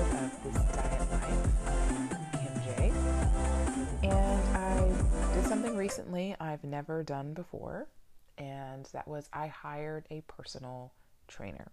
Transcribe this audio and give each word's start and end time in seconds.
episode 0.00 0.24
of 0.24 0.42
This 0.42 0.54
Diet 0.74 1.10
Life. 1.10 2.32
Kim 2.32 2.62
J. 2.64 2.92
And 4.02 4.56
I 4.56 5.34
did 5.34 5.46
something 5.46 5.76
recently 5.76 6.34
I've 6.40 6.64
never 6.64 7.02
done 7.02 7.34
before, 7.34 7.86
and 8.38 8.88
that 8.92 9.06
was 9.06 9.28
I 9.32 9.48
hired 9.48 10.06
a 10.10 10.22
personal 10.22 10.92
trainer. 11.28 11.70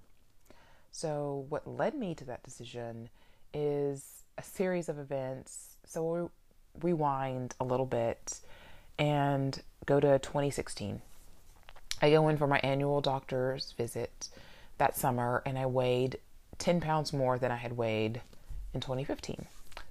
So, 0.92 1.46
what 1.50 1.68
led 1.68 1.96
me 1.96 2.16
to 2.16 2.26
that 2.26 2.44
decision 2.44 3.10
is 3.54 4.24
a 4.38 4.44
series 4.44 4.90
of 4.90 5.00
events. 5.00 5.78
So, 5.86 6.30
we 6.74 6.92
rewind 6.92 7.56
a 7.60 7.64
little 7.64 7.86
bit 7.86 8.42
and 9.00 9.62
go 9.86 10.00
to 10.02 10.20
2016. 10.20 11.02
I 12.02 12.10
go 12.10 12.28
in 12.28 12.38
for 12.38 12.48
my 12.48 12.60
annual 12.60 13.00
doctor's 13.00 13.74
visit 13.78 14.28
that 14.80 14.98
summer 14.98 15.42
and 15.46 15.58
I 15.58 15.66
weighed 15.66 16.20
10 16.60 16.82
pounds 16.82 17.14
more 17.14 17.38
than 17.38 17.52
I 17.52 17.58
had 17.58 17.78
weighed 17.78 18.22
in 18.74 18.82
2015. 18.82 19.46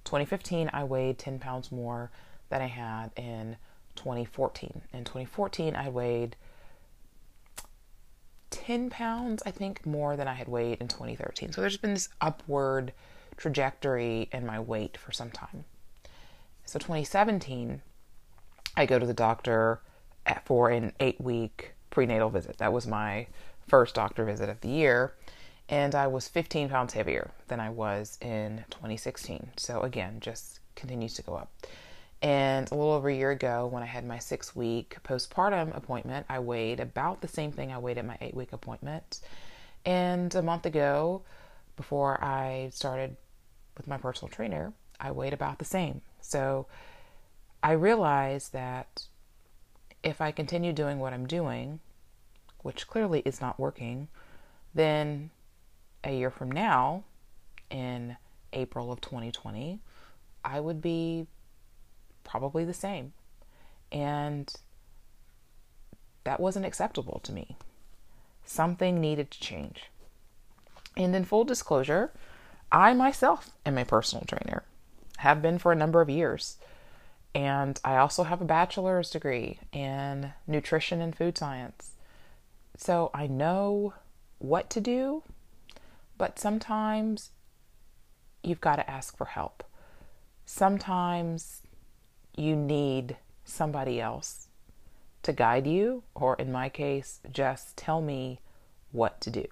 2015, 0.05 0.71
I 0.73 0.85
weighed 0.85 1.19
10 1.19 1.39
pounds 1.39 1.73
more 1.73 2.11
than 2.49 2.63
I 2.63 2.67
had 2.67 3.11
in 3.17 3.57
2014. 3.97 4.83
In 4.93 5.05
2014, 5.05 5.75
I 5.75 5.89
weighed 5.89 6.37
10 8.51 8.91
pounds, 8.91 9.43
I 9.45 9.51
think, 9.51 9.85
more 9.85 10.17
than 10.17 10.29
I 10.29 10.35
had 10.35 10.49
weighed 10.49 10.79
in 10.81 10.89
2013. 10.89 11.53
So 11.53 11.61
there's 11.61 11.77
been 11.77 11.95
this 11.95 12.09
upward 12.21 12.93
trajectory 13.37 14.29
in 14.33 14.47
my 14.47 14.61
weight 14.61 14.97
for 14.97 15.13
some 15.13 15.31
time. 15.31 15.65
So 16.65 16.79
2017, 16.79 17.83
I 18.77 18.87
go 18.87 18.99
to 18.99 19.07
the 19.07 19.15
doctor 19.15 19.81
for 20.45 20.71
an 20.71 20.93
eight 21.01 21.21
week 21.21 21.73
prenatal 21.91 22.31
visit. 22.31 22.59
That 22.59 22.73
was 22.73 22.87
my 22.87 23.27
first 23.69 23.95
doctor 23.95 24.25
visit 24.25 24.49
of 24.49 24.61
the 24.61 24.69
year. 24.69 25.15
And 25.69 25.95
I 25.95 26.07
was 26.07 26.29
15 26.29 26.69
pounds 26.69 26.93
heavier 26.93 27.31
than 27.49 27.59
I 27.61 27.71
was 27.71 28.19
in 28.21 28.65
2016. 28.71 29.51
So 29.57 29.81
again, 29.81 30.21
just 30.21 30.61
continues 30.75 31.15
to 31.15 31.23
go 31.23 31.35
up. 31.35 31.51
And 32.23 32.71
a 32.71 32.75
little 32.75 32.93
over 32.93 33.09
a 33.09 33.15
year 33.15 33.31
ago, 33.31 33.67
when 33.67 33.83
I 33.83 33.87
had 33.87 34.07
my 34.07 34.19
six 34.19 34.57
week 34.57 34.97
postpartum 35.05 35.77
appointment, 35.77 36.27
I 36.29 36.39
weighed 36.39 36.81
about 36.81 37.21
the 37.21 37.29
same 37.29 37.53
thing 37.53 37.73
I 37.73 37.79
weighed 37.79 37.99
at 37.99 38.07
my 38.07 38.17
eight 38.21 38.35
week 38.35 38.53
appointment. 38.53 39.21
And 39.85 40.35
a 40.35 40.43
month 40.43 40.67
ago, 40.67 41.23
before 41.77 42.23
I 42.23 42.71
started 42.73 43.17
with 43.77 43.87
my 43.87 43.99
personal 43.99 44.31
trainer, 44.31 44.73
I 44.99 45.11
weighed 45.11 45.35
about 45.35 45.59
the 45.59 45.65
same. 45.65 46.01
So 46.21 46.67
I 47.63 47.73
realized 47.73 48.53
that 48.53 49.07
if 50.03 50.21
I 50.21 50.31
continue 50.31 50.73
doing 50.73 50.99
what 50.99 51.13
I'm 51.13 51.27
doing, 51.27 51.81
which 52.63 52.87
clearly 52.87 53.21
is 53.25 53.41
not 53.41 53.61
working, 53.61 54.09
then 54.75 55.31
a 56.05 56.17
year 56.17 56.31
from 56.31 56.51
now, 56.51 57.05
in 57.71 58.17
April 58.53 58.93
of 58.93 59.01
2020, 59.01 59.81
I 60.45 60.61
would 60.61 60.81
be 60.81 61.27
probably 62.25 62.65
the 62.65 62.75
same. 62.75 63.13
And 63.91 64.53
that 66.25 66.41
wasn't 66.41 66.67
acceptable 66.67 67.21
to 67.25 67.33
me. 67.33 67.57
Something 68.45 69.01
needed 69.01 69.31
to 69.31 69.41
change. 69.41 69.91
And 70.97 71.15
in 71.15 71.25
full 71.25 71.45
disclosure, 71.45 72.13
I 72.73 72.95
myself 72.95 73.51
am 73.65 73.79
a 73.79 73.85
personal 73.85 74.25
trainer, 74.25 74.65
have 75.19 75.43
been 75.43 75.59
for 75.59 75.73
a 75.73 75.77
number 75.77 76.01
of 76.01 76.11
years. 76.11 76.57
And 77.35 77.79
I 77.85 77.97
also 77.97 78.23
have 78.25 78.41
a 78.41 78.47
bachelor's 78.47 79.11
degree 79.11 79.59
in 79.73 80.33
nutrition 80.47 81.01
and 81.01 81.15
food 81.15 81.37
science. 81.37 81.93
So 82.77 83.11
I 83.13 83.27
know 83.27 83.95
what 84.39 84.71
to 84.71 84.81
do, 84.81 85.23
but 86.19 86.39
sometimes 86.39 87.31
you've 88.43 88.61
got 88.61 88.77
to 88.77 88.91
ask 88.91 89.17
for 89.17 89.27
help. 89.27 89.65
Sometimes 90.45 91.63
you 92.37 92.55
need 92.55 93.17
somebody 93.45 94.01
else 94.01 94.49
to 95.23 95.33
guide 95.33 95.67
you, 95.67 96.05
or 96.15 96.37
in 96.37 96.53
my 96.53 96.69
case, 96.69 97.21
just 97.33 97.77
tell 97.77 98.01
me 98.01 98.41
what 98.93 99.21
to 99.21 99.31
do. 99.31 99.47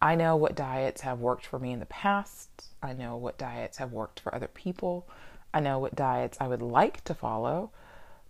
I 0.00 0.14
know 0.14 0.36
what 0.36 0.54
diets 0.54 1.00
have 1.00 1.18
worked 1.18 1.44
for 1.44 1.58
me 1.58 1.72
in 1.72 1.80
the 1.80 1.86
past. 1.86 2.48
I 2.80 2.92
know 2.92 3.16
what 3.16 3.38
diets 3.38 3.78
have 3.78 3.92
worked 3.92 4.20
for 4.20 4.32
other 4.32 4.46
people. 4.46 5.08
I 5.52 5.60
know 5.60 5.80
what 5.80 5.96
diets 5.96 6.38
I 6.40 6.46
would 6.46 6.62
like 6.62 7.02
to 7.04 7.14
follow. 7.14 7.72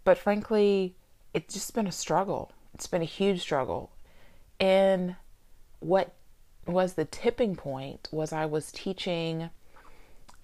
But 0.05 0.17
frankly, 0.17 0.95
it's 1.35 1.53
just 1.53 1.75
been 1.75 1.87
a 1.87 1.93
struggle. 1.93 2.53
It's 2.73 2.87
been 2.87 3.03
a 3.03 3.07
huge 3.07 3.43
struggle. 3.43 3.91
And 4.59 5.17
what 5.81 6.15
was 6.69 6.95
the 6.95 7.05
tipping 7.05 7.57
point 7.57 8.09
was 8.13 8.33
I 8.33 8.47
was 8.47 8.71
teaching 8.71 9.51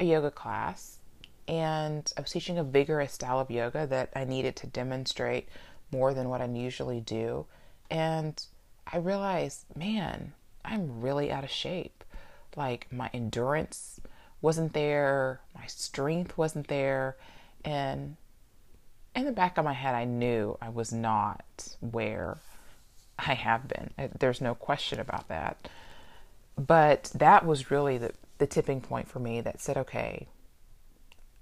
a 0.01 0.05
yoga 0.05 0.31
class 0.31 0.99
and 1.47 2.11
I 2.17 2.21
was 2.21 2.31
teaching 2.31 2.59
a 2.59 2.65
vigorous 2.65 3.13
style 3.13 3.39
of 3.39 3.51
yoga 3.51 3.87
that 3.87 4.11
I 4.17 4.25
needed 4.25 4.57
to 4.57 4.67
demonstrate 4.67 5.49
more 5.93 6.15
than 6.15 6.29
what 6.29 6.41
I 6.41 6.47
usually 6.47 7.01
do. 7.01 7.47
And 7.91 8.43
I 8.91 8.97
realized, 8.97 9.65
man, 9.77 10.33
I'm 10.65 11.01
really 11.01 11.31
out 11.31 11.45
of 11.45 11.51
shape. 11.51 12.03
Like 12.57 12.91
my 12.91 13.11
endurance 13.13 14.01
wasn't 14.41 14.73
there, 14.73 15.41
my 15.55 15.67
strength 15.67 16.37
wasn't 16.39 16.69
there, 16.69 17.17
and 17.65 18.17
in 19.15 19.25
the 19.25 19.33
back 19.33 19.59
of 19.59 19.65
my 19.65 19.73
head, 19.73 19.95
I 19.95 20.05
knew 20.05 20.59
I 20.61 20.69
was 20.69 20.93
not 20.93 21.77
where 21.81 22.39
I 23.19 23.35
have 23.35 23.69
been. 23.69 23.91
There's 24.19 24.41
no 24.41 24.55
question 24.55 25.01
about 25.01 25.29
that. 25.29 25.69
But 26.57 27.11
that 27.15 27.45
was 27.45 27.71
really 27.71 27.99
the, 27.99 28.13
the 28.39 28.47
tipping 28.47 28.81
point 28.81 29.09
for 29.09 29.19
me 29.19 29.41
that 29.41 29.61
said, 29.61 29.77
okay, 29.77 30.29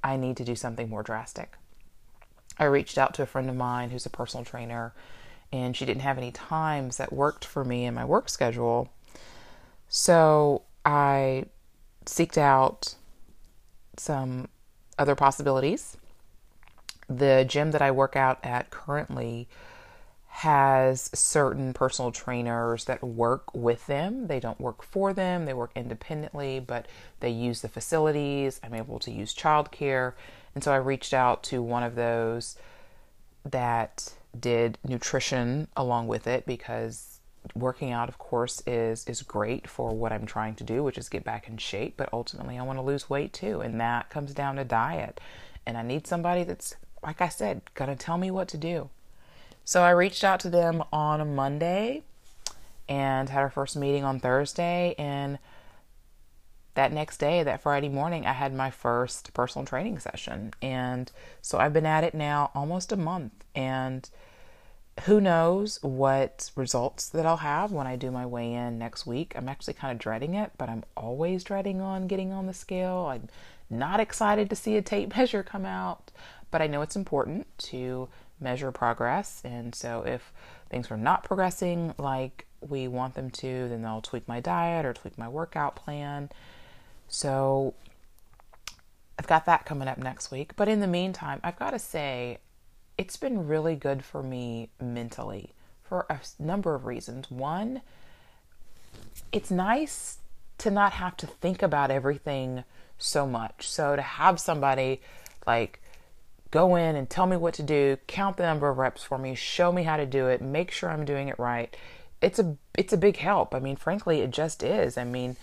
I 0.02 0.16
need 0.16 0.36
to 0.38 0.44
do 0.44 0.56
something 0.56 0.88
more 0.88 1.02
drastic. 1.02 1.56
I 2.58 2.64
reached 2.64 2.98
out 2.98 3.14
to 3.14 3.22
a 3.22 3.26
friend 3.26 3.48
of 3.48 3.56
mine 3.56 3.90
who's 3.90 4.06
a 4.06 4.10
personal 4.10 4.44
trainer, 4.44 4.94
and 5.52 5.76
she 5.76 5.84
didn't 5.84 6.02
have 6.02 6.18
any 6.18 6.32
times 6.32 6.96
that 6.96 7.12
worked 7.12 7.44
for 7.44 7.64
me 7.64 7.84
in 7.84 7.94
my 7.94 8.04
work 8.04 8.28
schedule. 8.28 8.90
So 9.88 10.62
I 10.84 11.46
seeked 12.06 12.38
out 12.38 12.94
some 13.96 14.48
other 14.98 15.14
possibilities. 15.14 15.96
The 17.08 17.44
gym 17.46 17.72
that 17.72 17.82
I 17.82 17.90
work 17.90 18.16
out 18.16 18.38
at 18.42 18.70
currently 18.70 19.48
has 20.34 21.10
certain 21.12 21.74
personal 21.74 22.10
trainers 22.10 22.86
that 22.86 23.04
work 23.04 23.54
with 23.54 23.86
them. 23.86 24.28
They 24.28 24.40
don't 24.40 24.58
work 24.58 24.82
for 24.82 25.12
them, 25.12 25.44
they 25.44 25.52
work 25.52 25.72
independently, 25.76 26.58
but 26.58 26.88
they 27.20 27.28
use 27.28 27.60
the 27.60 27.68
facilities. 27.68 28.58
I'm 28.64 28.72
able 28.72 28.98
to 29.00 29.10
use 29.10 29.34
childcare. 29.34 30.14
And 30.54 30.64
so 30.64 30.72
I 30.72 30.76
reached 30.76 31.12
out 31.12 31.42
to 31.44 31.62
one 31.62 31.82
of 31.82 31.96
those 31.96 32.56
that 33.44 34.14
did 34.38 34.78
nutrition 34.82 35.68
along 35.76 36.08
with 36.08 36.26
it 36.26 36.46
because 36.46 37.20
working 37.54 37.92
out 37.92 38.08
of 38.08 38.16
course 38.16 38.62
is 38.66 39.04
is 39.06 39.20
great 39.20 39.68
for 39.68 39.94
what 39.94 40.12
I'm 40.12 40.24
trying 40.24 40.54
to 40.56 40.64
do, 40.64 40.82
which 40.82 40.96
is 40.96 41.10
get 41.10 41.24
back 41.24 41.46
in 41.46 41.58
shape, 41.58 41.98
but 41.98 42.08
ultimately 42.10 42.58
I 42.58 42.62
want 42.62 42.78
to 42.78 42.82
lose 42.82 43.10
weight 43.10 43.34
too, 43.34 43.60
and 43.60 43.78
that 43.82 44.08
comes 44.08 44.32
down 44.32 44.56
to 44.56 44.64
diet. 44.64 45.20
And 45.66 45.76
I 45.76 45.82
need 45.82 46.06
somebody 46.06 46.42
that's 46.42 46.74
like 47.02 47.20
I 47.20 47.28
said, 47.28 47.60
going 47.74 47.94
to 47.94 48.02
tell 48.02 48.16
me 48.16 48.30
what 48.30 48.48
to 48.48 48.56
do. 48.56 48.88
So 49.64 49.82
I 49.82 49.90
reached 49.90 50.24
out 50.24 50.40
to 50.40 50.50
them 50.50 50.82
on 50.92 51.20
a 51.20 51.24
Monday 51.24 52.02
and 52.88 53.28
had 53.28 53.40
our 53.40 53.50
first 53.50 53.76
meeting 53.76 54.04
on 54.04 54.20
Thursday. 54.20 54.94
And 54.98 55.38
that 56.74 56.92
next 56.92 57.18
day, 57.18 57.42
that 57.42 57.62
Friday 57.62 57.88
morning, 57.88 58.26
I 58.26 58.32
had 58.32 58.54
my 58.54 58.70
first 58.70 59.32
personal 59.34 59.66
training 59.66 59.98
session. 59.98 60.52
And 60.62 61.10
so 61.40 61.58
I've 61.58 61.72
been 61.72 61.86
at 61.86 62.04
it 62.04 62.14
now 62.14 62.50
almost 62.54 62.92
a 62.92 62.96
month. 62.96 63.32
And 63.54 64.08
who 65.04 65.20
knows 65.20 65.78
what 65.82 66.50
results 66.54 67.08
that 67.08 67.24
I'll 67.24 67.38
have 67.38 67.72
when 67.72 67.86
I 67.86 67.96
do 67.96 68.10
my 68.10 68.26
weigh 68.26 68.52
in 68.52 68.78
next 68.78 69.06
week. 69.06 69.32
I'm 69.36 69.48
actually 69.48 69.74
kind 69.74 69.92
of 69.92 69.98
dreading 69.98 70.34
it, 70.34 70.52
but 70.58 70.68
I'm 70.68 70.84
always 70.96 71.44
dreading 71.44 71.80
on 71.80 72.06
getting 72.06 72.32
on 72.32 72.46
the 72.46 72.54
scale. 72.54 73.06
I'm 73.10 73.28
not 73.70 74.00
excited 74.00 74.50
to 74.50 74.56
see 74.56 74.76
a 74.76 74.82
tape 74.82 75.16
measure 75.16 75.42
come 75.42 75.64
out, 75.64 76.10
but 76.50 76.60
I 76.60 76.66
know 76.66 76.82
it's 76.82 76.96
important 76.96 77.46
to 77.58 78.08
measure 78.42 78.72
progress. 78.72 79.40
And 79.44 79.74
so 79.74 80.02
if 80.06 80.32
things 80.68 80.90
are 80.90 80.96
not 80.96 81.24
progressing 81.24 81.94
like 81.98 82.46
we 82.60 82.88
want 82.88 83.14
them 83.14 83.30
to, 83.30 83.68
then 83.68 83.82
they'll 83.82 84.00
tweak 84.00 84.28
my 84.28 84.40
diet 84.40 84.84
or 84.84 84.92
tweak 84.92 85.16
my 85.16 85.28
workout 85.28 85.76
plan. 85.76 86.30
So 87.08 87.74
I've 89.18 89.26
got 89.26 89.46
that 89.46 89.66
coming 89.66 89.88
up 89.88 89.98
next 89.98 90.30
week. 90.30 90.56
But 90.56 90.68
in 90.68 90.80
the 90.80 90.86
meantime, 90.86 91.40
I've 91.42 91.58
got 91.58 91.70
to 91.70 91.78
say, 91.78 92.38
it's 92.98 93.16
been 93.16 93.46
really 93.46 93.74
good 93.74 94.04
for 94.04 94.22
me 94.22 94.70
mentally 94.80 95.52
for 95.82 96.06
a 96.08 96.20
number 96.38 96.74
of 96.74 96.86
reasons. 96.86 97.30
One, 97.30 97.82
it's 99.32 99.50
nice 99.50 100.18
to 100.58 100.70
not 100.70 100.92
have 100.92 101.16
to 101.18 101.26
think 101.26 101.62
about 101.62 101.90
everything 101.90 102.64
so 102.98 103.26
much. 103.26 103.68
So 103.68 103.96
to 103.96 104.02
have 104.02 104.38
somebody 104.38 105.00
like 105.46 105.81
go 106.52 106.76
in 106.76 106.94
and 106.94 107.10
tell 107.10 107.26
me 107.26 107.36
what 107.36 107.54
to 107.54 107.62
do, 107.64 107.98
count 108.06 108.36
the 108.36 108.44
number 108.44 108.68
of 108.68 108.78
reps 108.78 109.02
for 109.02 109.18
me, 109.18 109.34
show 109.34 109.72
me 109.72 109.82
how 109.82 109.96
to 109.96 110.06
do 110.06 110.28
it, 110.28 110.40
make 110.40 110.70
sure 110.70 110.88
I'm 110.88 111.04
doing 111.04 111.26
it 111.26 111.38
right. 111.38 111.76
It's 112.20 112.38
a 112.38 112.56
it's 112.78 112.92
a 112.92 112.96
big 112.96 113.16
help. 113.16 113.52
I 113.52 113.58
mean, 113.58 113.74
frankly, 113.74 114.20
it 114.20 114.30
just 114.30 114.62
is. 114.62 114.96
I 114.96 115.02
mean, 115.02 115.36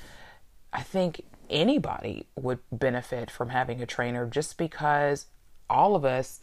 I 0.72 0.82
think 0.82 1.26
anybody 1.50 2.28
would 2.38 2.60
benefit 2.72 3.30
from 3.30 3.50
having 3.50 3.82
a 3.82 3.86
trainer 3.86 4.26
just 4.26 4.58
because 4.58 5.26
all 5.70 5.96
of 5.96 6.06
us 6.06 6.40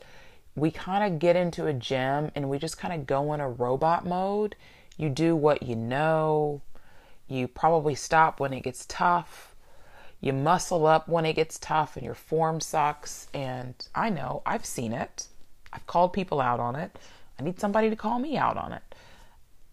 we 0.56 0.70
kind 0.70 1.04
of 1.04 1.18
get 1.20 1.36
into 1.36 1.66
a 1.66 1.72
gym 1.72 2.32
and 2.34 2.48
we 2.48 2.58
just 2.58 2.78
kind 2.78 2.94
of 2.94 3.06
go 3.06 3.32
in 3.34 3.40
a 3.40 3.48
robot 3.48 4.06
mode. 4.06 4.56
You 4.96 5.10
do 5.10 5.36
what 5.36 5.62
you 5.62 5.76
know. 5.76 6.62
You 7.28 7.46
probably 7.46 7.94
stop 7.94 8.40
when 8.40 8.54
it 8.54 8.62
gets 8.62 8.86
tough. 8.88 9.54
You 10.20 10.32
muscle 10.32 10.86
up 10.86 11.08
when 11.08 11.26
it 11.26 11.34
gets 11.34 11.58
tough 11.58 11.96
and 11.96 12.04
your 12.04 12.14
form 12.14 12.60
sucks. 12.60 13.28
And 13.34 13.74
I 13.94 14.10
know, 14.10 14.42
I've 14.46 14.64
seen 14.64 14.92
it. 14.92 15.26
I've 15.72 15.86
called 15.86 16.12
people 16.12 16.40
out 16.40 16.60
on 16.60 16.74
it. 16.76 16.98
I 17.38 17.42
need 17.42 17.60
somebody 17.60 17.90
to 17.90 17.96
call 17.96 18.18
me 18.18 18.36
out 18.36 18.56
on 18.56 18.72
it. 18.72 18.82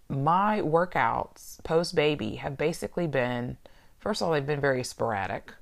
My 0.09 0.59
workouts 0.61 1.63
post 1.63 1.95
baby 1.95 2.35
have 2.35 2.57
basically 2.57 3.07
been, 3.07 3.57
first 3.99 4.21
of 4.21 4.27
all, 4.27 4.33
they've 4.33 4.45
been 4.45 4.59
very 4.59 4.83
sporadic. 4.83 5.53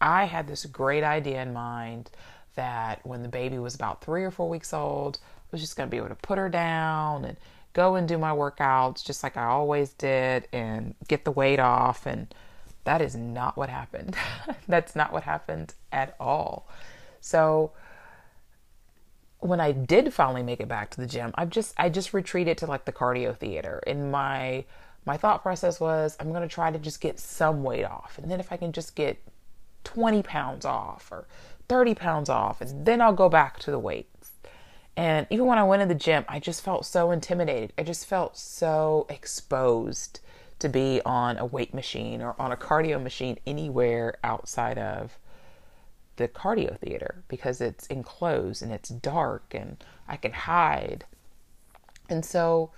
I 0.00 0.24
had 0.24 0.46
this 0.46 0.66
great 0.66 1.02
idea 1.02 1.42
in 1.42 1.52
mind 1.52 2.10
that 2.54 3.00
when 3.06 3.22
the 3.22 3.28
baby 3.28 3.58
was 3.58 3.74
about 3.74 4.02
three 4.04 4.22
or 4.22 4.30
four 4.30 4.48
weeks 4.48 4.72
old, 4.72 5.18
I 5.24 5.48
was 5.50 5.60
just 5.60 5.76
going 5.76 5.88
to 5.88 5.90
be 5.90 5.96
able 5.96 6.08
to 6.08 6.14
put 6.14 6.38
her 6.38 6.48
down 6.48 7.24
and 7.24 7.36
go 7.72 7.94
and 7.94 8.06
do 8.06 8.18
my 8.18 8.30
workouts 8.30 9.04
just 9.04 9.22
like 9.22 9.36
I 9.36 9.44
always 9.44 9.90
did 9.94 10.46
and 10.52 10.94
get 11.08 11.24
the 11.24 11.30
weight 11.30 11.58
off. 11.58 12.06
And 12.06 12.32
that 12.84 13.00
is 13.00 13.14
not 13.14 13.56
what 13.56 13.68
happened. 13.68 14.16
That's 14.68 14.96
not 14.96 15.12
what 15.12 15.24
happened 15.24 15.74
at 15.92 16.14
all. 16.18 16.68
So, 17.20 17.72
when 19.40 19.60
I 19.60 19.72
did 19.72 20.12
finally 20.12 20.42
make 20.42 20.60
it 20.60 20.68
back 20.68 20.90
to 20.90 21.00
the 21.00 21.06
gym, 21.06 21.32
I've 21.34 21.50
just 21.50 21.74
I 21.76 21.88
just 21.88 22.12
retreated 22.12 22.58
to 22.58 22.66
like 22.66 22.84
the 22.84 22.92
cardio 22.92 23.36
theater. 23.36 23.82
And 23.86 24.10
my 24.10 24.64
my 25.06 25.16
thought 25.16 25.42
process 25.42 25.80
was 25.80 26.16
I'm 26.20 26.32
gonna 26.32 26.48
try 26.48 26.70
to 26.70 26.78
just 26.78 27.00
get 27.00 27.18
some 27.18 27.62
weight 27.62 27.84
off. 27.84 28.18
And 28.18 28.30
then 28.30 28.40
if 28.40 28.52
I 28.52 28.56
can 28.56 28.72
just 28.72 28.94
get 28.94 29.18
20 29.84 30.22
pounds 30.22 30.64
off 30.64 31.08
or 31.10 31.26
30 31.68 31.94
pounds 31.94 32.28
off, 32.28 32.60
and 32.60 32.84
then 32.84 33.00
I'll 33.00 33.12
go 33.12 33.28
back 33.28 33.58
to 33.60 33.70
the 33.70 33.78
weights. 33.78 34.32
And 34.96 35.26
even 35.30 35.46
when 35.46 35.56
I 35.56 35.64
went 35.64 35.80
to 35.80 35.86
the 35.86 35.94
gym, 35.94 36.24
I 36.28 36.40
just 36.40 36.62
felt 36.62 36.84
so 36.84 37.10
intimidated. 37.10 37.72
I 37.78 37.82
just 37.84 38.06
felt 38.06 38.36
so 38.36 39.06
exposed 39.08 40.20
to 40.60 40.68
be 40.68 41.00
on 41.04 41.38
a 41.38 41.44
weight 41.44 41.74
machine 41.74 42.22
or 42.22 42.34
on 42.38 42.52
a 42.52 42.56
cardio 42.56 43.02
machine 43.02 43.38
anywhere 43.46 44.18
outside 44.22 44.78
of 44.78 45.18
the 46.16 46.28
cardio 46.28 46.78
theater 46.78 47.22
because 47.28 47.60
it's 47.60 47.86
enclosed 47.86 48.62
and 48.62 48.70
it's 48.70 48.90
dark 48.90 49.44
and 49.52 49.82
I 50.06 50.16
can 50.16 50.32
hide. 50.32 51.04
And 52.08 52.24
so 52.24 52.70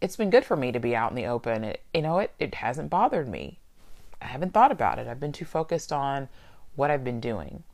it's 0.00 0.16
been 0.16 0.30
good 0.30 0.44
for 0.44 0.56
me 0.56 0.72
to 0.72 0.80
be 0.80 0.94
out 0.94 1.10
in 1.10 1.16
the 1.16 1.26
open. 1.26 1.64
It, 1.64 1.82
you 1.94 2.02
know, 2.02 2.18
it, 2.18 2.32
it 2.38 2.56
hasn't 2.56 2.90
bothered 2.90 3.28
me. 3.28 3.58
I 4.20 4.26
haven't 4.26 4.52
thought 4.52 4.72
about 4.72 4.98
it. 4.98 5.08
I've 5.08 5.20
been 5.20 5.32
too 5.32 5.44
focused 5.44 5.92
on 5.92 6.28
what 6.76 6.90
I've 6.90 7.04
been 7.04 7.20
doing. 7.20 7.64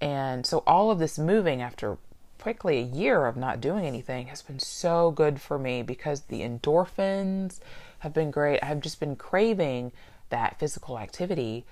And 0.00 0.46
so 0.46 0.62
all 0.66 0.90
of 0.90 0.98
this 0.98 1.18
moving 1.18 1.60
after 1.60 1.98
quickly 2.40 2.78
a 2.78 2.82
year 2.82 3.26
of 3.26 3.36
not 3.36 3.60
doing 3.60 3.84
anything 3.84 4.28
has 4.28 4.40
been 4.40 4.58
so 4.58 5.10
good 5.10 5.40
for 5.40 5.58
me 5.58 5.82
because 5.82 6.22
the 6.22 6.40
endorphins 6.40 7.60
have 8.00 8.12
been 8.12 8.30
great. 8.30 8.60
I've 8.62 8.80
just 8.80 9.00
been 9.00 9.16
craving 9.16 9.92
that 10.28 10.58
physical 10.58 10.98
activity 10.98 11.64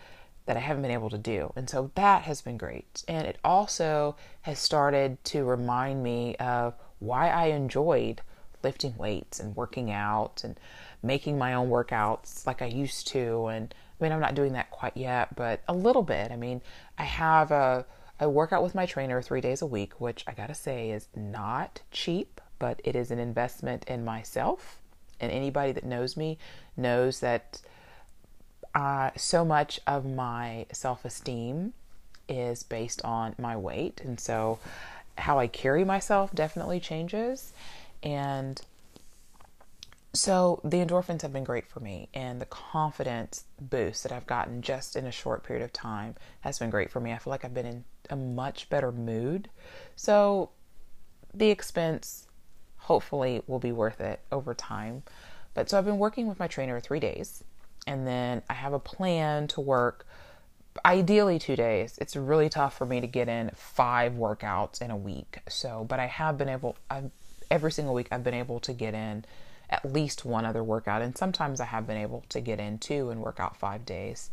that 0.47 0.57
I 0.57 0.61
haven't 0.61 0.83
been 0.83 0.91
able 0.91 1.11
to 1.11 1.19
do. 1.19 1.53
And 1.57 1.69
so 1.69 1.91
that 1.95 2.23
has 2.23 2.41
been 2.41 2.57
great. 2.57 3.05
And 3.07 3.27
it 3.27 3.39
also 3.45 4.17
has 4.43 4.59
started 4.59 5.23
to 5.25 5.45
remind 5.45 6.03
me 6.03 6.37
of 6.37 6.75
why 7.01 7.29
I 7.29 7.47
enjoyed 7.47 8.23
lifting 8.63 8.97
weights 8.97 9.41
and 9.41 9.55
working 9.55 9.91
out 9.91 10.43
and 10.45 10.59
making 11.03 11.39
my 11.39 11.55
own 11.55 11.69
workouts 11.69 12.47
like 12.47 12.63
I 12.63 12.67
used 12.67 13.07
to 13.09 13.47
and 13.47 13.75
I 14.01 14.05
mean, 14.05 14.13
I'm 14.13 14.21
not 14.21 14.35
doing 14.35 14.53
that 14.53 14.71
quite 14.71 14.97
yet, 14.97 15.35
but 15.35 15.61
a 15.67 15.75
little 15.75 16.03
bit. 16.03 16.31
I 16.31 16.37
mean, 16.37 16.63
I 16.97 17.03
have 17.03 17.51
a, 17.51 17.85
I 18.21 18.27
work 18.27 18.53
out 18.53 18.63
with 18.63 18.75
my 18.75 18.87
trainer 18.87 19.21
three 19.21 19.41
days 19.41 19.61
a 19.61 19.67
week, 19.67 20.01
which 20.01 20.25
I 20.27 20.33
gotta 20.33 20.55
say 20.55 20.91
is 20.91 21.09
not 21.17 21.83
cheap, 21.91 22.41
but 22.59 22.81
it 22.85 22.95
is 22.97 23.11
an 23.11 23.19
investment 23.19 23.85
in 23.87 24.05
myself. 24.05 24.81
And 25.21 25.33
anybody 25.33 25.73
that 25.73 25.85
knows 25.85 26.17
me 26.17 26.39
knows 26.77 27.21
that 27.21 27.61
uh, 28.75 29.11
so 29.17 29.45
much 29.45 29.81
of 29.87 30.07
my 30.07 30.67
self 30.73 31.05
esteem 31.05 31.73
is 32.29 32.63
based 32.63 33.03
on 33.05 33.35
my 33.39 33.57
weight. 33.57 34.01
And 34.05 34.21
so 34.21 34.59
how 35.17 35.39
I 35.39 35.47
carry 35.47 35.85
myself 35.85 36.33
definitely 36.35 36.79
changes. 36.79 37.53
And 38.03 38.61
so 40.15 40.61
the 40.65 40.79
endorphins 40.79 41.23
have 41.23 41.33
been 41.33 41.45
great 41.45 41.67
for 41.67 41.81
me, 41.81 42.09
and 42.15 42.41
the 42.41 42.47
confidence 42.47 43.45
boost 43.61 44.03
that 44.03 44.13
I've 44.13 44.27
gotten 44.27 44.63
just 44.63 44.97
in 44.97 45.07
a 45.07 45.13
short 45.13 45.45
period 45.45 45.65
of 45.65 45.73
time 45.73 46.15
has 46.41 46.59
been 46.59 46.71
great 46.71 46.91
for 46.91 47.01
me. 47.01 47.13
I 47.13 47.19
feel 47.19 47.31
like 47.31 47.45
I've 47.45 47.55
been 47.55 47.67
in 47.67 47.85
a 48.09 48.17
much 48.17 48.71
better 48.71 48.91
mood. 48.91 49.49
So 49.97 50.51
the 51.35 51.51
expense 51.51 52.28
hopefully 52.89 53.43
will 53.47 53.59
be 53.59 53.71
worth 53.71 54.01
it 54.01 54.19
over 54.33 54.55
time. 54.55 55.03
But 55.53 55.69
so 55.69 55.77
I've 55.77 55.85
been 55.85 55.99
working 55.99 56.27
with 56.27 56.39
my 56.39 56.47
trainer 56.47 56.81
three 56.81 57.01
days, 57.01 57.45
and 57.87 58.07
then 58.07 58.43
I 58.49 58.55
have 58.55 58.73
a 58.73 58.79
plan 58.79 59.47
to 59.49 59.61
work 59.61 60.07
ideally 60.87 61.39
two 61.39 61.55
days. 61.55 61.99
It's 62.01 62.17
really 62.17 62.49
tough 62.49 62.79
for 62.79 62.87
me 62.87 63.03
to 63.03 63.07
get 63.07 63.29
in 63.29 63.51
five 63.55 64.13
workouts 64.13 64.81
in 64.81 64.91
a 64.91 64.97
week. 64.97 65.41
So, 65.49 65.85
but 65.87 66.01
I 66.01 66.07
have 66.07 66.39
been 66.39 66.49
able, 66.49 66.77
I've, 66.89 67.11
every 67.51 67.73
single 67.73 67.93
week, 67.93 68.09
I've 68.11 68.25
been 68.25 68.33
able 68.33 68.59
to 68.61 68.73
get 68.73 68.95
in 68.95 69.27
at 69.69 69.85
least 69.85 70.25
one 70.25 70.47
other 70.47 70.65
workout. 70.65 71.03
And 71.03 71.15
sometimes 71.15 71.61
I 71.61 71.67
have 71.67 71.87
been 71.87 71.99
able 71.99 72.25
to 72.31 72.41
get 72.41 72.59
in 72.59 72.79
two 72.79 73.11
and 73.11 73.21
work 73.21 73.39
out 73.39 73.55
five 73.55 73.85
days 73.85 74.31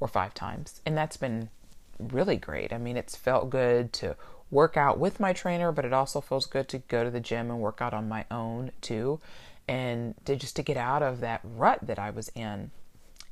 or 0.00 0.08
five 0.08 0.32
times. 0.32 0.80
And 0.86 0.96
that's 0.96 1.18
been 1.18 1.50
really 1.98 2.36
great. 2.36 2.72
I 2.72 2.78
mean, 2.78 2.96
it's 2.96 3.16
felt 3.16 3.50
good 3.50 3.92
to 3.94 4.16
work 4.50 4.76
out 4.76 4.98
with 4.98 5.20
my 5.20 5.32
trainer, 5.32 5.72
but 5.72 5.84
it 5.84 5.92
also 5.92 6.20
feels 6.20 6.46
good 6.46 6.68
to 6.68 6.78
go 6.78 7.04
to 7.04 7.10
the 7.10 7.20
gym 7.20 7.50
and 7.50 7.60
work 7.60 7.80
out 7.80 7.94
on 7.94 8.08
my 8.08 8.24
own 8.30 8.72
too. 8.80 9.20
And 9.66 10.14
to 10.24 10.36
just 10.36 10.56
to 10.56 10.62
get 10.62 10.76
out 10.76 11.02
of 11.02 11.20
that 11.20 11.40
rut 11.44 11.80
that 11.82 11.98
I 11.98 12.10
was 12.10 12.30
in. 12.34 12.70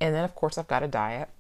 And 0.00 0.14
then, 0.14 0.24
of 0.24 0.34
course, 0.34 0.58
I've 0.58 0.68
got 0.68 0.82
a 0.82 0.88
diet. 0.88 1.30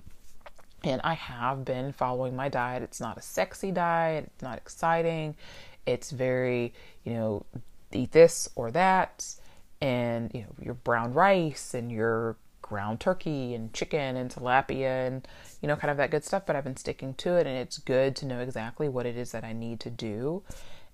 And 0.82 1.00
I 1.04 1.14
have 1.14 1.64
been 1.64 1.92
following 1.92 2.34
my 2.34 2.48
diet. 2.48 2.82
It's 2.82 3.00
not 3.00 3.18
a 3.18 3.22
sexy 3.22 3.72
diet, 3.72 4.30
it's 4.34 4.42
not 4.42 4.58
exciting. 4.58 5.34
It's 5.84 6.10
very, 6.10 6.72
you 7.04 7.12
know, 7.12 7.46
eat 7.92 8.12
this 8.12 8.48
or 8.56 8.70
that 8.70 9.24
and 9.80 10.30
you 10.32 10.40
know 10.40 10.54
your 10.60 10.74
brown 10.74 11.12
rice 11.12 11.74
and 11.74 11.92
your 11.92 12.36
ground 12.68 13.00
turkey 13.00 13.54
and 13.54 13.72
chicken 13.72 14.16
and 14.16 14.30
tilapia 14.30 15.06
and 15.06 15.28
you 15.62 15.68
know 15.68 15.76
kind 15.76 15.90
of 15.90 15.96
that 15.96 16.10
good 16.10 16.24
stuff 16.24 16.44
but 16.46 16.56
I've 16.56 16.64
been 16.64 16.76
sticking 16.76 17.14
to 17.14 17.36
it 17.36 17.46
and 17.46 17.56
it's 17.56 17.78
good 17.78 18.16
to 18.16 18.26
know 18.26 18.40
exactly 18.40 18.88
what 18.88 19.06
it 19.06 19.16
is 19.16 19.32
that 19.32 19.44
I 19.44 19.52
need 19.52 19.80
to 19.80 19.90
do 19.90 20.42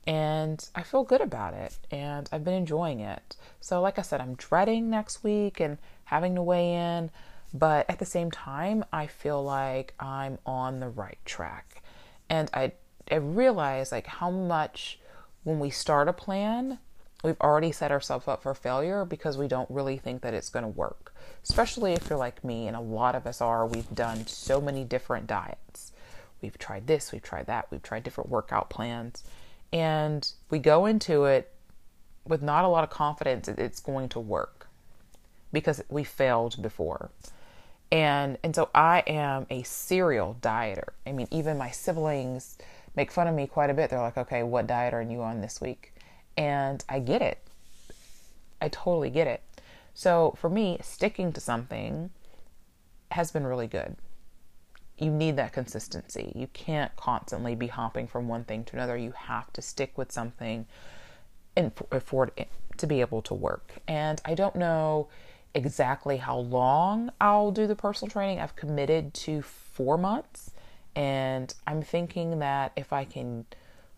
and 0.06 0.68
I 0.74 0.82
feel 0.82 1.04
good 1.04 1.20
about 1.20 1.54
it 1.54 1.78
and 1.90 2.28
I've 2.32 2.44
been 2.44 2.54
enjoying 2.54 3.00
it. 3.00 3.36
So 3.60 3.80
like 3.80 3.98
I 3.98 4.02
said 4.02 4.20
I'm 4.20 4.34
dreading 4.34 4.90
next 4.90 5.22
week 5.22 5.60
and 5.60 5.78
having 6.04 6.34
to 6.34 6.42
weigh 6.42 6.74
in 6.74 7.10
but 7.54 7.88
at 7.88 7.98
the 7.98 8.04
same 8.04 8.30
time 8.30 8.84
I 8.92 9.06
feel 9.06 9.42
like 9.42 9.94
I'm 10.00 10.38
on 10.44 10.80
the 10.80 10.88
right 10.88 11.18
track. 11.24 11.82
And 12.28 12.50
I 12.52 12.72
I 13.10 13.16
realize 13.16 13.92
like 13.92 14.06
how 14.06 14.30
much 14.30 14.98
when 15.44 15.58
we 15.58 15.70
start 15.70 16.08
a 16.08 16.12
plan 16.12 16.78
we've 17.22 17.40
already 17.40 17.72
set 17.72 17.92
ourselves 17.92 18.28
up 18.28 18.42
for 18.42 18.54
failure 18.54 19.04
because 19.04 19.38
we 19.38 19.48
don't 19.48 19.70
really 19.70 19.96
think 19.96 20.22
that 20.22 20.34
it's 20.34 20.48
going 20.48 20.64
to 20.64 20.68
work. 20.68 21.14
Especially 21.42 21.92
if 21.92 22.08
you're 22.08 22.18
like 22.18 22.44
me, 22.44 22.66
and 22.66 22.76
a 22.76 22.80
lot 22.80 23.14
of 23.14 23.26
us 23.26 23.40
are, 23.40 23.66
we've 23.66 23.94
done 23.94 24.26
so 24.26 24.60
many 24.60 24.84
different 24.84 25.26
diets. 25.26 25.92
We've 26.40 26.58
tried 26.58 26.86
this, 26.86 27.12
we've 27.12 27.22
tried 27.22 27.46
that, 27.46 27.68
we've 27.70 27.82
tried 27.82 28.02
different 28.02 28.30
workout 28.30 28.68
plans, 28.70 29.22
and 29.72 30.30
we 30.50 30.58
go 30.58 30.86
into 30.86 31.24
it 31.24 31.52
with 32.26 32.42
not 32.42 32.64
a 32.64 32.68
lot 32.68 32.84
of 32.84 32.90
confidence 32.90 33.46
that 33.46 33.58
it's 33.58 33.80
going 33.80 34.08
to 34.10 34.20
work 34.20 34.68
because 35.52 35.82
we 35.88 36.04
failed 36.04 36.60
before. 36.60 37.10
And 37.90 38.38
and 38.42 38.54
so 38.56 38.70
I 38.74 39.00
am 39.06 39.46
a 39.50 39.62
serial 39.64 40.36
dieter. 40.40 40.88
I 41.06 41.12
mean, 41.12 41.28
even 41.30 41.58
my 41.58 41.70
siblings 41.70 42.56
make 42.96 43.10
fun 43.10 43.26
of 43.26 43.34
me 43.34 43.46
quite 43.46 43.70
a 43.70 43.74
bit. 43.74 43.90
They're 43.90 44.00
like, 44.00 44.16
"Okay, 44.16 44.42
what 44.42 44.66
diet 44.66 44.94
are 44.94 45.02
you 45.02 45.22
on 45.22 45.42
this 45.42 45.60
week?" 45.60 45.91
And 46.36 46.84
I 46.88 46.98
get 46.98 47.22
it. 47.22 47.38
I 48.60 48.68
totally 48.68 49.10
get 49.10 49.26
it. 49.26 49.42
So 49.94 50.34
for 50.38 50.48
me, 50.48 50.78
sticking 50.82 51.32
to 51.32 51.40
something 51.40 52.10
has 53.10 53.30
been 53.30 53.46
really 53.46 53.66
good. 53.66 53.96
You 54.98 55.10
need 55.10 55.36
that 55.36 55.52
consistency. 55.52 56.32
You 56.34 56.46
can't 56.52 56.94
constantly 56.96 57.54
be 57.54 57.66
hopping 57.66 58.06
from 58.06 58.28
one 58.28 58.44
thing 58.44 58.64
to 58.64 58.76
another. 58.76 58.96
You 58.96 59.12
have 59.12 59.52
to 59.54 59.62
stick 59.62 59.98
with 59.98 60.12
something 60.12 60.66
and 61.56 61.72
for 62.04 62.30
it 62.36 62.48
to 62.78 62.86
be 62.86 63.00
able 63.00 63.20
to 63.22 63.34
work. 63.34 63.72
And 63.86 64.20
I 64.24 64.34
don't 64.34 64.56
know 64.56 65.08
exactly 65.54 66.16
how 66.16 66.38
long 66.38 67.10
I'll 67.20 67.50
do 67.50 67.66
the 67.66 67.76
personal 67.76 68.10
training. 68.10 68.40
I've 68.40 68.56
committed 68.56 69.12
to 69.14 69.42
four 69.42 69.98
months, 69.98 70.52
and 70.96 71.52
I'm 71.66 71.82
thinking 71.82 72.38
that 72.38 72.72
if 72.76 72.92
I 72.92 73.04
can 73.04 73.44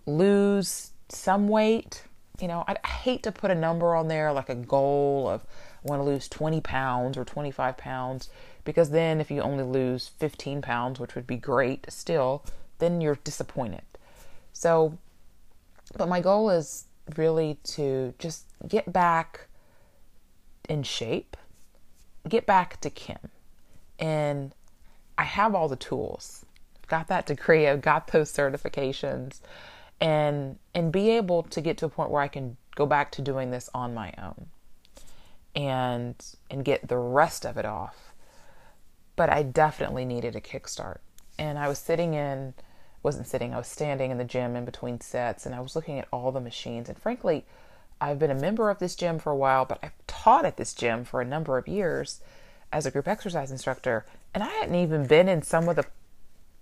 lose 0.07 0.91
some 1.09 1.49
weight 1.49 2.05
you 2.41 2.49
know, 2.49 2.65
I 2.67 2.87
hate 2.87 3.23
to 3.25 3.33
put 3.33 3.51
a 3.51 3.55
number 3.55 3.95
on 3.95 4.09
there 4.09 4.33
like 4.33 4.49
a 4.49 4.55
goal 4.55 5.29
of 5.29 5.45
want 5.83 6.01
to 6.01 6.05
lose 6.05 6.29
20 6.29 6.61
pounds 6.61 7.17
or 7.17 7.25
25 7.25 7.77
pounds 7.77 8.29
because 8.65 8.91
then 8.91 9.21
if 9.21 9.31
you 9.31 9.41
only 9.43 9.65
lose 9.65 10.09
15 10.19 10.63
pounds, 10.63 10.99
which 10.99 11.15
would 11.15 11.27
be 11.27 11.37
great 11.37 11.87
still, 11.91 12.45
then 12.79 13.01
you're 13.01 13.19
disappointed. 13.25 13.83
So 14.53 14.99
But 15.97 16.09
my 16.09 16.21
goal 16.21 16.51
is 16.51 16.87
really 17.17 17.59
to 17.65 18.15
just 18.19 18.47
get 18.67 18.93
back 18.93 19.47
in 20.69 20.83
shape, 20.83 21.37
get 22.29 22.47
back 22.47 22.81
to 22.81 22.91
Kim. 22.91 23.19
And 23.99 24.55
I 25.19 25.25
have 25.25 25.55
all 25.55 25.69
the 25.69 25.77
tools. 25.77 26.45
I've 26.83 26.89
got 26.89 27.09
that 27.09 27.27
degree, 27.27 27.69
I've 27.69 27.83
got 27.83 28.09
those 28.09 28.33
certifications 28.33 29.41
and 30.01 30.59
and 30.75 30.93
be 30.93 31.11
able 31.11 31.43
to 31.45 31.61
get 31.61 31.79
to 31.79 31.87
a 31.87 31.89
point 31.89 32.11
where 32.11 32.23
I 32.23 32.29
can 32.29 32.57
go 32.75 32.87
back 32.87 33.13
to 33.13 33.23
doing 33.23 33.51
this 33.51 33.71
on 33.75 33.95
my 33.95 34.13
own 34.19 34.47
and 35.55 36.15
and 36.51 36.65
get 36.65 36.89
the 36.89 36.99
rest 36.99 37.45
of 37.45 37.57
it 37.57 37.65
off. 37.65 38.13
But 39.17 39.31
I 39.31 39.43
definitely 39.43 40.05
needed 40.05 40.35
a 40.35 40.41
kickstart. 40.41 40.99
And 41.39 41.59
I 41.59 41.69
was 41.69 41.79
sitting 41.79 42.15
in 42.15 42.55
wasn't 43.03 43.27
sitting, 43.27 43.53
I 43.53 43.59
was 43.59 43.69
standing 43.69 44.11
in 44.11 44.19
the 44.19 44.25
gym 44.25 44.57
in 44.57 44.65
between 44.65 45.01
sets 45.01 45.45
and 45.45 45.55
I 45.55 45.61
was 45.61 45.77
looking 45.77 45.99
at 45.99 46.09
all 46.11 46.33
the 46.33 46.41
machines 46.41 46.89
and 46.89 46.99
frankly, 46.99 47.45
I've 48.01 48.19
been 48.19 48.31
a 48.31 48.35
member 48.35 48.71
of 48.71 48.79
this 48.79 48.97
gym 48.97 49.19
for 49.19 49.31
a 49.31 49.37
while, 49.37 49.65
but 49.65 49.79
I've 49.83 49.93
taught 50.07 50.45
at 50.45 50.57
this 50.57 50.75
gym 50.75 51.05
for 51.05 51.21
a 51.21 51.25
number 51.25 51.59
of 51.59 51.69
years 51.69 52.21
as 52.73 52.87
a 52.87 52.91
group 52.91 53.07
exercise 53.07 53.53
instructor, 53.53 54.05
and 54.35 54.43
I 54.43 54.49
hadn't 54.49 54.75
even 54.75 55.07
been 55.07 55.29
in 55.29 55.43
some 55.43 55.69
of 55.69 55.77
the 55.77 55.87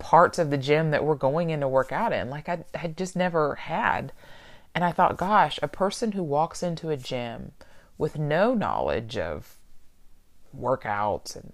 parts 0.02 0.38
of 0.38 0.50
the 0.50 0.58
gym 0.58 0.90
that 0.90 1.04
we're 1.04 1.14
going 1.14 1.50
in 1.50 1.60
to 1.60 1.68
work 1.68 1.92
out 1.92 2.12
in. 2.12 2.28
Like 2.28 2.48
I 2.48 2.64
had 2.74 2.96
just 2.96 3.14
never 3.14 3.54
had. 3.54 4.12
And 4.74 4.84
I 4.84 4.90
thought, 4.90 5.16
gosh, 5.16 5.60
a 5.62 5.68
person 5.68 6.12
who 6.12 6.24
walks 6.24 6.62
into 6.62 6.90
a 6.90 6.96
gym 6.96 7.52
with 7.96 8.18
no 8.18 8.52
knowledge 8.52 9.16
of 9.16 9.56
workouts 10.58 11.36
and 11.36 11.52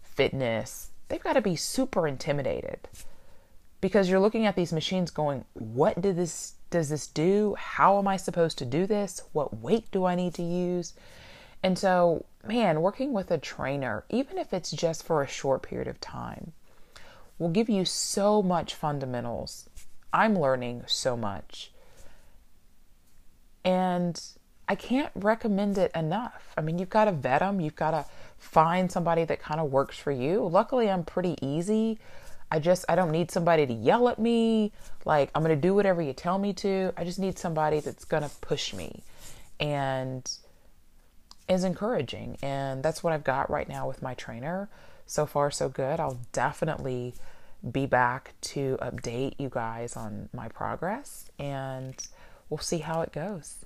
fitness, 0.00 0.90
they've 1.08 1.22
got 1.22 1.34
to 1.34 1.42
be 1.42 1.54
super 1.54 2.08
intimidated 2.08 2.88
because 3.80 4.08
you're 4.08 4.20
looking 4.20 4.46
at 4.46 4.56
these 4.56 4.72
machines 4.72 5.10
going, 5.10 5.44
what 5.52 6.00
did 6.00 6.16
this 6.16 6.54
does 6.70 6.88
this 6.88 7.08
do? 7.08 7.56
How 7.58 7.98
am 7.98 8.08
I 8.08 8.16
supposed 8.16 8.56
to 8.58 8.64
do 8.64 8.86
this? 8.86 9.22
What 9.32 9.58
weight 9.58 9.90
do 9.90 10.04
I 10.04 10.14
need 10.14 10.34
to 10.34 10.42
use? 10.42 10.94
And 11.62 11.76
so, 11.76 12.24
man, 12.46 12.80
working 12.80 13.12
with 13.12 13.30
a 13.30 13.38
trainer, 13.38 14.04
even 14.08 14.38
if 14.38 14.54
it's 14.54 14.70
just 14.70 15.02
for 15.02 15.20
a 15.20 15.28
short 15.28 15.62
period 15.62 15.88
of 15.88 16.00
time, 16.00 16.52
will 17.40 17.48
give 17.48 17.68
you 17.68 17.84
so 17.84 18.42
much 18.42 18.74
fundamentals. 18.74 19.68
I'm 20.12 20.38
learning 20.38 20.84
so 20.86 21.16
much. 21.16 21.72
And 23.64 24.20
I 24.68 24.74
can't 24.74 25.10
recommend 25.16 25.78
it 25.78 25.90
enough. 25.96 26.52
I 26.56 26.60
mean, 26.60 26.78
you've 26.78 26.90
got 26.90 27.06
to 27.06 27.12
vet 27.12 27.40
them, 27.40 27.60
you've 27.60 27.74
got 27.74 27.90
to 27.92 28.04
find 28.38 28.92
somebody 28.92 29.24
that 29.24 29.40
kind 29.40 29.58
of 29.58 29.72
works 29.72 29.98
for 29.98 30.12
you. 30.12 30.46
Luckily, 30.46 30.90
I'm 30.90 31.02
pretty 31.02 31.36
easy. 31.42 31.98
I 32.52 32.58
just 32.58 32.84
I 32.88 32.94
don't 32.94 33.10
need 33.10 33.30
somebody 33.30 33.64
to 33.66 33.72
yell 33.72 34.08
at 34.08 34.18
me 34.18 34.72
like 35.04 35.30
I'm 35.34 35.42
going 35.42 35.54
to 35.54 35.60
do 35.60 35.72
whatever 35.74 36.02
you 36.02 36.12
tell 36.12 36.38
me 36.38 36.52
to. 36.54 36.92
I 36.96 37.04
just 37.04 37.18
need 37.18 37.38
somebody 37.38 37.80
that's 37.80 38.04
going 38.04 38.22
to 38.22 38.30
push 38.40 38.74
me 38.74 39.02
and 39.58 40.28
is 41.48 41.64
encouraging. 41.64 42.38
And 42.42 42.82
that's 42.82 43.02
what 43.02 43.12
I've 43.12 43.24
got 43.24 43.50
right 43.50 43.68
now 43.68 43.86
with 43.88 44.02
my 44.02 44.14
trainer. 44.14 44.68
So 45.10 45.26
far 45.26 45.50
so 45.50 45.68
good. 45.68 45.98
I'll 45.98 46.20
definitely 46.30 47.14
be 47.68 47.84
back 47.84 48.34
to 48.42 48.78
update 48.80 49.34
you 49.40 49.48
guys 49.48 49.96
on 49.96 50.28
my 50.32 50.46
progress 50.46 51.32
and 51.36 51.96
we'll 52.48 52.58
see 52.58 52.78
how 52.78 53.00
it 53.00 53.10
goes. 53.10 53.64